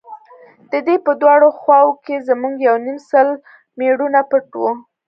د 0.71 0.73
درې 0.85 0.95
په 1.05 1.11
دواړو 1.21 1.47
خواوو 1.59 1.99
کښې 2.05 2.17
زموږ 2.29 2.55
يو 2.59 2.63
يونيم 2.75 2.97
سل 3.09 3.27
مېړونه 3.79 4.19
پټ 4.29 4.45
وو. 4.59 4.71